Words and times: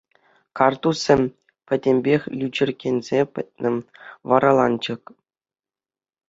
Карттусӗ 0.57 1.15
пӗтӗмпех 1.65 2.21
лӳчӗркенсе 2.39 3.19
пӗтнӗ, 3.33 3.71
вараланчӑк. 4.29 5.03